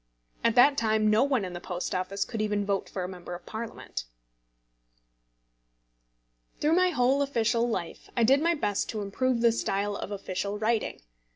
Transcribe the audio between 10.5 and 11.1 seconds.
writing.